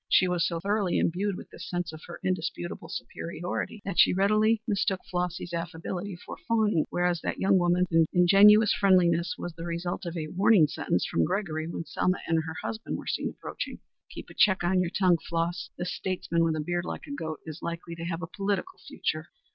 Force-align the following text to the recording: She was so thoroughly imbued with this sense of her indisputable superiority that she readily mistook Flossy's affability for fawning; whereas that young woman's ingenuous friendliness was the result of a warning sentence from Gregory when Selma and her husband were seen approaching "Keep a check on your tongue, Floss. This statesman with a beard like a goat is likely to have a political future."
She 0.09 0.27
was 0.27 0.47
so 0.47 0.59
thoroughly 0.59 0.97
imbued 0.97 1.35
with 1.37 1.51
this 1.51 1.69
sense 1.69 1.93
of 1.93 2.01
her 2.07 2.19
indisputable 2.23 2.89
superiority 2.89 3.83
that 3.85 3.99
she 3.99 4.15
readily 4.15 4.59
mistook 4.67 5.01
Flossy's 5.05 5.53
affability 5.53 6.15
for 6.15 6.37
fawning; 6.47 6.87
whereas 6.89 7.21
that 7.21 7.37
young 7.37 7.59
woman's 7.59 7.85
ingenuous 8.11 8.73
friendliness 8.73 9.35
was 9.37 9.53
the 9.53 9.63
result 9.63 10.07
of 10.07 10.17
a 10.17 10.29
warning 10.29 10.65
sentence 10.65 11.05
from 11.05 11.23
Gregory 11.23 11.67
when 11.67 11.85
Selma 11.85 12.17
and 12.27 12.39
her 12.45 12.55
husband 12.63 12.97
were 12.97 13.05
seen 13.05 13.29
approaching 13.29 13.77
"Keep 14.09 14.31
a 14.31 14.33
check 14.33 14.63
on 14.63 14.81
your 14.81 14.89
tongue, 14.89 15.19
Floss. 15.29 15.69
This 15.77 15.93
statesman 15.93 16.43
with 16.43 16.55
a 16.55 16.61
beard 16.61 16.83
like 16.85 17.05
a 17.05 17.13
goat 17.13 17.41
is 17.45 17.59
likely 17.61 17.93
to 17.93 18.03
have 18.05 18.23
a 18.23 18.35
political 18.35 18.79
future." 18.79 19.27